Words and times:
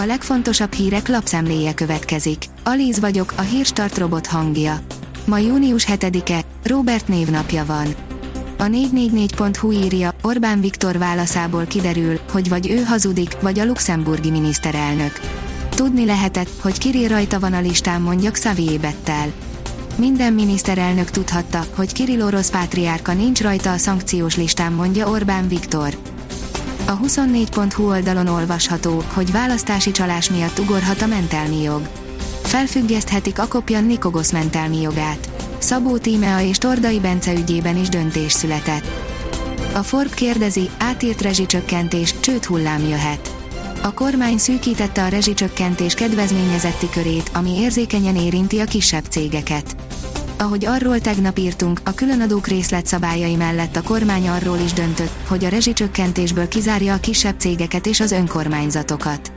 A 0.00 0.06
legfontosabb 0.06 0.72
hírek 0.72 1.08
lapszemléje 1.08 1.74
következik. 1.74 2.44
Alíz 2.64 3.00
vagyok, 3.00 3.32
a 3.36 3.40
hírstart 3.40 3.98
robot 3.98 4.26
hangja. 4.26 4.80
Ma 5.24 5.38
június 5.38 5.86
7-e, 5.88 6.40
Robert 6.62 7.08
névnapja 7.08 7.64
van. 7.64 7.86
A 8.58 8.64
444.hu 8.64 9.70
írja, 9.70 10.14
Orbán 10.22 10.60
Viktor 10.60 10.98
válaszából 10.98 11.64
kiderül, 11.64 12.20
hogy 12.32 12.48
vagy 12.48 12.70
ő 12.70 12.82
hazudik, 12.82 13.40
vagy 13.40 13.58
a 13.58 13.64
luxemburgi 13.64 14.30
miniszterelnök. 14.30 15.20
Tudni 15.68 16.04
lehetett, 16.04 16.50
hogy 16.60 16.78
Kirill 16.78 17.08
rajta 17.08 17.40
van 17.40 17.52
a 17.52 17.60
listán 17.60 18.00
mondja 18.00 18.30
Xavier 18.30 18.80
Bettel. 18.80 19.32
Minden 19.96 20.32
miniszterelnök 20.32 21.10
tudhatta, 21.10 21.64
hogy 21.74 21.92
Kirill 21.92 22.22
orosz 22.22 22.50
pátriárka 22.50 23.12
nincs 23.12 23.40
rajta 23.40 23.72
a 23.72 23.76
szankciós 23.76 24.36
listán 24.36 24.72
mondja 24.72 25.08
Orbán 25.08 25.48
Viktor. 25.48 25.94
A 26.88 26.98
24.hu 26.98 27.88
oldalon 27.88 28.26
olvasható, 28.26 29.02
hogy 29.12 29.32
választási 29.32 29.90
csalás 29.90 30.30
miatt 30.30 30.58
ugorhat 30.58 31.02
a 31.02 31.06
mentelmi 31.06 31.62
jog. 31.62 31.88
Felfüggeszthetik 32.42 33.38
Akopjan 33.38 33.84
Nikogosz 33.84 34.32
mentelmi 34.32 34.80
jogát. 34.80 35.28
Szabó 35.58 35.98
Tímea 35.98 36.40
és 36.40 36.58
Tordai 36.58 37.00
Bence 37.00 37.32
ügyében 37.32 37.76
is 37.76 37.88
döntés 37.88 38.32
született. 38.32 38.86
A 39.74 39.82
Forb 39.82 40.14
kérdezi, 40.14 40.70
átírt 40.78 41.20
rezsicsökkentés, 41.20 42.14
csőt 42.20 42.44
hullám 42.44 42.88
jöhet. 42.88 43.34
A 43.82 43.94
kormány 43.94 44.38
szűkítette 44.38 45.04
a 45.04 45.08
rezsicsökkentés 45.08 45.94
kedvezményezetti 45.94 46.88
körét, 46.90 47.30
ami 47.34 47.50
érzékenyen 47.50 48.16
érinti 48.16 48.58
a 48.58 48.64
kisebb 48.64 49.04
cégeket. 49.10 49.76
Ahogy 50.38 50.64
arról 50.66 51.00
tegnap 51.00 51.38
írtunk, 51.38 51.80
a 51.84 51.94
különadók 51.94 52.46
részletszabályai 52.46 53.34
mellett 53.36 53.76
a 53.76 53.82
kormány 53.82 54.28
arról 54.28 54.58
is 54.58 54.72
döntött, 54.72 55.12
hogy 55.28 55.44
a 55.44 55.48
rezsicsökkentésből 55.48 56.48
kizárja 56.48 56.94
a 56.94 57.00
kisebb 57.00 57.34
cégeket 57.38 57.86
és 57.86 58.00
az 58.00 58.12
önkormányzatokat. 58.12 59.32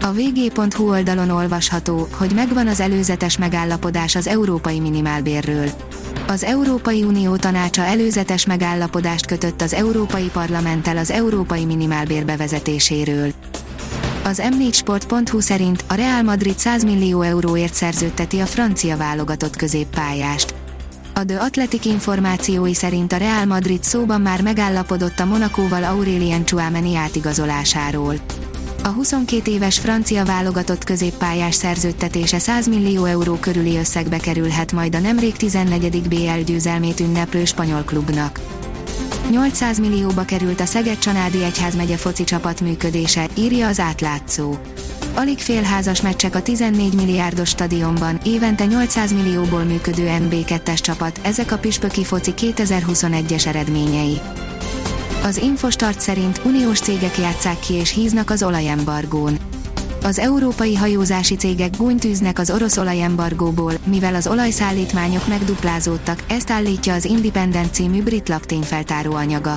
A 0.00 0.12
vg.hu 0.12 0.88
oldalon 0.90 1.30
olvasható, 1.30 2.08
hogy 2.12 2.32
megvan 2.34 2.66
az 2.66 2.80
előzetes 2.80 3.38
megállapodás 3.38 4.14
az 4.14 4.26
európai 4.26 4.80
minimálbérről. 4.80 5.68
Az 6.26 6.44
Európai 6.44 7.02
Unió 7.04 7.36
tanácsa 7.36 7.82
előzetes 7.82 8.46
megállapodást 8.46 9.26
kötött 9.26 9.60
az 9.62 9.74
Európai 9.74 10.28
Parlamenttel 10.32 10.96
az 10.96 11.10
európai 11.10 11.64
minimálbér 11.64 12.24
bevezetéséről. 12.24 13.32
Az 14.26 14.42
m4sport.hu 14.44 15.40
szerint 15.40 15.84
a 15.88 15.94
Real 15.94 16.22
Madrid 16.22 16.58
100 16.58 16.84
millió 16.84 17.22
euróért 17.22 17.74
szerződteti 17.74 18.38
a 18.38 18.46
francia 18.46 18.96
válogatott 18.96 19.56
középpályást. 19.56 20.54
A 21.14 21.24
The 21.24 21.40
Athletic 21.40 21.84
információi 21.84 22.74
szerint 22.74 23.12
a 23.12 23.16
Real 23.16 23.44
Madrid 23.44 23.84
szóban 23.84 24.20
már 24.20 24.42
megállapodott 24.42 25.18
a 25.18 25.24
Monakóval 25.24 25.84
Aurélien 25.84 26.44
Chouameni 26.44 26.96
átigazolásáról. 26.96 28.14
A 28.82 28.88
22 28.88 29.50
éves 29.50 29.78
francia 29.78 30.24
válogatott 30.24 30.84
középpályás 30.84 31.54
szerződtetése 31.54 32.38
100 32.38 32.68
millió 32.68 33.04
euró 33.04 33.34
körüli 33.34 33.76
összegbe 33.76 34.18
kerülhet 34.18 34.72
majd 34.72 34.94
a 34.94 34.98
nemrég 35.00 35.36
14. 35.36 36.08
BL 36.08 36.40
győzelmét 36.46 37.00
ünneplő 37.00 37.44
spanyol 37.44 37.82
klubnak. 37.82 38.40
800 39.30 39.78
millióba 39.78 40.24
került 40.24 40.60
a 40.60 40.64
Szeged 40.64 40.98
Csanádi 40.98 41.44
Egyházmegye 41.44 41.96
foci 41.96 42.24
csapat 42.24 42.60
működése, 42.60 43.28
írja 43.34 43.66
az 43.66 43.80
átlátszó. 43.80 44.54
Alig 45.14 45.38
félházas 45.38 46.00
meccsek 46.00 46.34
a 46.34 46.42
14 46.42 46.94
milliárdos 46.94 47.48
stadionban, 47.48 48.18
évente 48.24 48.64
800 48.64 49.12
millióból 49.12 49.62
működő 49.62 50.06
NB2-es 50.08 50.78
csapat, 50.78 51.20
ezek 51.22 51.52
a 51.52 51.58
Püspöki 51.58 52.04
foci 52.04 52.34
2021-es 52.36 53.46
eredményei. 53.46 54.20
Az 55.22 55.36
Infostart 55.36 56.00
szerint 56.00 56.40
uniós 56.44 56.80
cégek 56.80 57.18
játszák 57.18 57.58
ki 57.58 57.74
és 57.74 57.92
híznak 57.92 58.30
az 58.30 58.42
olajembargón. 58.42 59.38
Az 60.06 60.18
európai 60.18 60.74
hajózási 60.74 61.34
cégek 61.34 61.76
gúnytűznek 61.76 62.38
az 62.38 62.50
orosz 62.50 62.76
olajembargóból, 62.76 63.72
mivel 63.84 64.14
az 64.14 64.26
olajszállítmányok 64.26 65.28
megduplázódtak, 65.28 66.24
ezt 66.28 66.50
állítja 66.50 66.94
az 66.94 67.04
Independent 67.04 67.74
című 67.74 68.02
brit 68.02 68.28
lap 68.28 68.46
tényfeltáró 68.46 69.12
anyaga. 69.12 69.56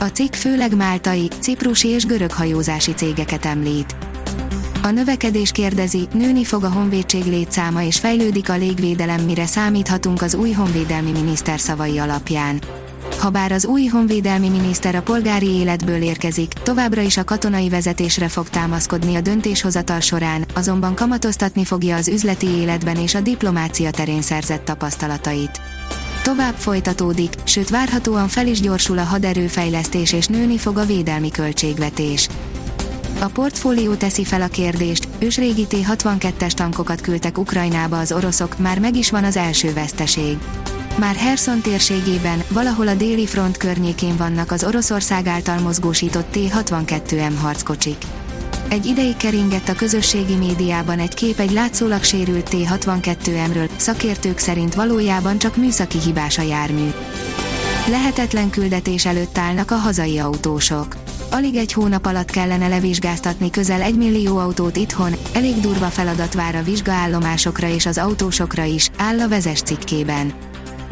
A 0.00 0.04
cikk 0.04 0.32
főleg 0.34 0.76
máltai, 0.76 1.28
ciprusi 1.38 1.88
és 1.88 2.06
görög 2.06 2.32
hajózási 2.32 2.92
cégeket 2.94 3.44
említ. 3.44 3.96
A 4.82 4.90
növekedés 4.90 5.50
kérdezi, 5.50 6.08
nőni 6.12 6.44
fog 6.44 6.64
a 6.64 6.70
honvédség 6.72 7.24
létszáma 7.24 7.82
és 7.82 7.98
fejlődik 7.98 8.50
a 8.50 8.56
légvédelem 8.56 9.20
mire 9.24 9.46
számíthatunk 9.46 10.22
az 10.22 10.34
új 10.34 10.50
honvédelmi 10.50 11.10
miniszter 11.10 11.60
szavai 11.60 11.98
alapján. 11.98 12.60
Habár 13.20 13.52
az 13.52 13.64
új 13.66 13.86
honvédelmi 13.86 14.48
miniszter 14.48 14.94
a 14.94 15.02
polgári 15.02 15.48
életből 15.48 16.02
érkezik, 16.02 16.52
továbbra 16.52 17.00
is 17.00 17.16
a 17.16 17.24
katonai 17.24 17.68
vezetésre 17.68 18.28
fog 18.28 18.48
támaszkodni 18.48 19.14
a 19.14 19.20
döntéshozatal 19.20 20.00
során, 20.00 20.44
azonban 20.54 20.94
kamatoztatni 20.94 21.64
fogja 21.64 21.96
az 21.96 22.08
üzleti 22.08 22.46
életben 22.46 22.96
és 22.96 23.14
a 23.14 23.20
diplomácia 23.20 23.90
terén 23.90 24.22
szerzett 24.22 24.64
tapasztalatait. 24.64 25.60
Tovább 26.22 26.54
folytatódik, 26.54 27.34
sőt 27.44 27.68
várhatóan 27.68 28.28
fel 28.28 28.46
is 28.46 28.60
gyorsul 28.60 28.98
a 28.98 29.04
haderőfejlesztés 29.04 30.12
és 30.12 30.26
nőni 30.26 30.58
fog 30.58 30.76
a 30.76 30.86
védelmi 30.86 31.30
költségvetés. 31.30 32.28
A 33.18 33.26
portfólió 33.26 33.94
teszi 33.94 34.24
fel 34.24 34.42
a 34.42 34.48
kérdést, 34.48 35.08
ősrégi 35.18 35.66
T-62-es 35.66 36.52
tankokat 36.52 37.00
küldtek 37.00 37.38
Ukrajnába 37.38 37.98
az 37.98 38.12
oroszok, 38.12 38.58
már 38.58 38.78
meg 38.78 38.96
is 38.96 39.10
van 39.10 39.24
az 39.24 39.36
első 39.36 39.72
veszteség. 39.72 40.38
Már 40.98 41.14
Herson 41.14 41.60
térségében, 41.60 42.42
valahol 42.48 42.88
a 42.88 42.94
déli 42.94 43.26
front 43.26 43.56
környékén 43.56 44.16
vannak 44.16 44.52
az 44.52 44.64
Oroszország 44.64 45.26
által 45.26 45.58
mozgósított 45.58 46.30
T-62M 46.32 47.32
harckocsik. 47.40 48.04
Egy 48.68 48.86
ideig 48.86 49.16
keringett 49.16 49.68
a 49.68 49.74
közösségi 49.74 50.34
médiában 50.34 50.98
egy 50.98 51.14
kép 51.14 51.38
egy 51.38 51.50
látszólag 51.50 52.02
sérült 52.02 52.48
T-62M-ről, 52.48 53.70
szakértők 53.76 54.38
szerint 54.38 54.74
valójában 54.74 55.38
csak 55.38 55.56
műszaki 55.56 55.98
hibás 55.98 56.38
a 56.38 56.42
jármű. 56.42 56.90
Lehetetlen 57.88 58.50
küldetés 58.50 59.06
előtt 59.06 59.38
állnak 59.38 59.70
a 59.70 59.74
hazai 59.74 60.18
autósok. 60.18 60.96
Alig 61.30 61.56
egy 61.56 61.72
hónap 61.72 62.06
alatt 62.06 62.30
kellene 62.30 62.68
levizsgáztatni 62.68 63.50
közel 63.50 63.82
egy 63.82 63.96
millió 63.96 64.38
autót 64.38 64.76
itthon, 64.76 65.12
elég 65.32 65.60
durva 65.60 65.86
feladat 65.86 66.34
vár 66.34 66.54
a 66.54 66.62
vizsgaállomásokra 66.62 67.68
és 67.68 67.86
az 67.86 67.98
autósokra 67.98 68.64
is, 68.64 68.90
áll 68.96 69.20
a 69.20 69.28
vezes 69.28 69.60
cikkében. 69.60 70.32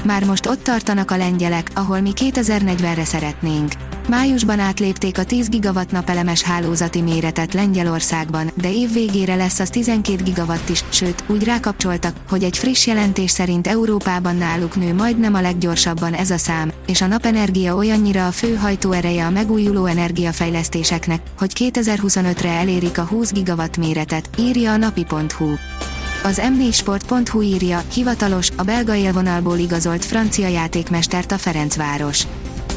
Már 0.05 0.25
most 0.25 0.47
ott 0.47 0.63
tartanak 0.63 1.11
a 1.11 1.17
lengyelek, 1.17 1.71
ahol 1.75 2.01
mi 2.01 2.13
2040-re 2.15 3.05
szeretnénk. 3.05 3.73
Májusban 4.09 4.59
átlépték 4.59 5.19
a 5.19 5.25
10 5.25 5.49
gigawatt 5.49 5.91
napelemes 5.91 6.43
hálózati 6.43 7.01
méretet 7.01 7.55
Lengyelországban, 7.55 8.51
de 8.55 8.73
év 8.73 8.93
végére 8.93 9.35
lesz 9.35 9.59
az 9.59 9.71
12 9.71 10.23
gigawatt 10.23 10.69
is, 10.69 10.85
sőt, 10.89 11.25
úgy 11.27 11.45
rákapcsoltak, 11.45 12.17
hogy 12.29 12.43
egy 12.43 12.59
friss 12.59 12.87
jelentés 12.87 13.31
szerint 13.31 13.67
Európában 13.67 14.37
náluk 14.37 14.77
nő 14.77 14.95
majdnem 14.95 15.35
a 15.35 15.41
leggyorsabban 15.41 16.15
ez 16.15 16.31
a 16.31 16.39
szám, 16.39 16.73
és 16.87 17.01
a 17.01 17.07
napenergia 17.07 17.75
olyannyira 17.75 18.27
a 18.27 18.33
fő 18.33 18.55
hajtóereje 18.55 19.27
a 19.27 19.31
megújuló 19.31 19.87
energiafejlesztéseknek, 19.87 21.21
hogy 21.39 21.53
2025-re 21.59 22.51
elérik 22.51 22.99
a 22.99 23.05
20 23.05 23.33
gigawatt 23.33 23.77
méretet, 23.77 24.31
írja 24.39 24.73
a 24.73 24.77
napi.hu. 24.77 25.55
Az 26.23 26.41
m4sport.hu 26.45 27.43
írja, 27.43 27.83
hivatalos, 27.93 28.51
a 28.57 28.63
belga 28.63 28.95
élvonalból 28.95 29.59
igazolt 29.59 30.05
francia 30.05 30.49
játékmestert 30.49 31.33
a 31.33 31.39
Ferencváros. 31.39 32.27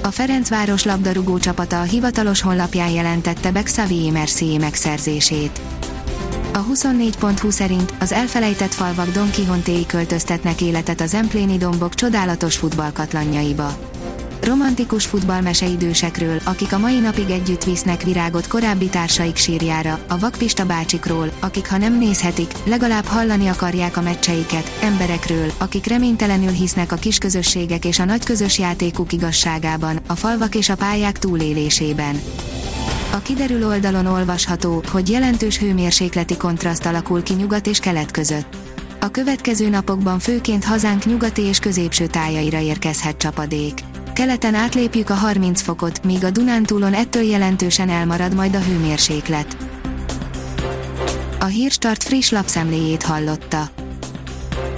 A 0.04 0.12
Ferencváros 0.12 0.84
labdarúgó 0.84 1.38
csapata 1.38 1.80
a 1.80 1.84
hivatalos 1.84 2.42
honlapján 2.42 2.90
jelentette 2.90 3.52
be 3.52 3.64
Xavier 3.64 4.12
Mercier 4.12 4.60
megszerzését. 4.60 5.62
A 6.54 6.66
24.hu 6.66 7.50
szerint 7.50 7.94
az 8.00 8.12
elfelejtett 8.12 8.74
falvak 8.74 9.12
Don 9.12 9.32
Quixote 9.32 9.86
költöztetnek 9.88 10.62
életet 10.62 11.02
az 11.02 11.14
empléni 11.14 11.58
dombok 11.58 11.96
csodálatos 11.96 12.58
futballkatlanjaiba 12.58 13.91
romantikus 14.44 15.06
futballmese 15.06 15.66
idősekről, 15.66 16.40
akik 16.44 16.74
a 16.74 16.78
mai 16.78 17.00
napig 17.00 17.30
együtt 17.30 17.64
visznek 17.64 18.04
virágot 18.04 18.48
korábbi 18.48 18.90
társaik 18.90 19.36
sírjára, 19.36 20.00
a 20.08 20.20
vakpista 20.20 20.66
bácsikról, 20.66 21.32
akik 21.40 21.70
ha 21.70 21.78
nem 21.78 21.98
nézhetik, 21.98 22.52
legalább 22.64 23.06
hallani 23.06 23.48
akarják 23.48 23.98
a 23.98 24.02
meccseiket, 24.02 24.72
emberekről, 24.82 25.52
akik 25.58 25.86
reménytelenül 25.86 26.52
hisznek 26.52 26.92
a 26.92 26.96
kisközösségek 26.96 27.86
és 27.86 28.00
a 28.00 28.06
nagy 28.06 28.24
közös 28.24 28.60
játékuk 28.60 29.14
igazságában, 29.14 30.00
a 30.08 30.16
falvak 30.16 30.56
és 30.56 30.70
a 30.70 30.76
pályák 30.76 31.20
túlélésében. 31.20 32.22
A 33.14 33.20
kiderül 33.20 33.68
oldalon 33.68 34.06
olvasható, 34.06 34.84
hogy 34.92 35.10
jelentős 35.10 35.58
hőmérsékleti 35.58 36.38
kontraszt 36.38 36.86
alakul 36.86 37.24
ki 37.24 37.34
nyugat 37.34 37.68
és 37.68 37.80
kelet 37.80 38.12
között. 38.12 38.56
A 39.00 39.12
következő 39.12 39.70
napokban 39.70 40.20
főként 40.20 40.64
hazánk 40.64 41.06
nyugati 41.06 41.42
és 41.42 41.60
középső 41.60 42.08
tájaira 42.08 42.60
érkezhet 42.60 43.18
csapadék 43.18 43.91
keleten 44.22 44.56
átlépjük 44.56 45.10
a 45.10 45.14
30 45.14 45.62
fokot, 45.62 46.04
míg 46.04 46.24
a 46.24 46.30
Dunántúlon 46.30 46.94
ettől 46.94 47.22
jelentősen 47.22 47.90
elmarad 47.90 48.36
majd 48.36 48.56
a 48.56 48.60
hőmérséklet. 48.60 49.58
A 51.40 51.46
Hírstart 51.46 52.04
friss 52.04 52.30
lapszemléjét 52.30 53.04
hallotta. 53.04 53.70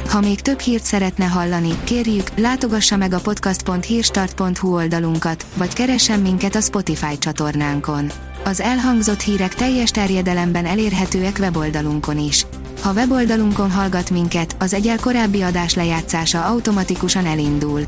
Ha 0.10 0.20
még 0.20 0.42
több 0.42 0.60
hírt 0.60 0.84
szeretne 0.84 1.26
hallani, 1.26 1.70
kérjük, 1.84 2.30
látogassa 2.38 2.98
meg 2.98 3.14
a 3.14 3.20
podcast.hírstart.hu 3.20 4.74
oldalunkat, 4.74 5.46
vagy 5.56 5.74
keressen 5.74 6.20
minket 6.20 6.56
a 6.56 6.62
Spotify 6.62 7.18
csatornánkon 7.18 8.12
Az 8.44 8.60
elhangzott 8.60 9.22
hírek 9.22 9.56
teljes 9.56 9.90
terjedelemben 9.92 10.66
elérhetőek 10.66 11.38
weboldalunkon 11.40 12.18
is. 12.18 12.46
Ha 12.82 12.94
weboldalunkon 12.94 13.72
hallgat 13.72 14.10
minket, 14.10 14.56
az 14.60 14.74
egyel 14.74 15.00
korábbi 15.00 15.42
adás 15.42 15.74
lejátszása 15.74 16.46
automatikusan 16.46 17.26
elindul. 17.26 17.88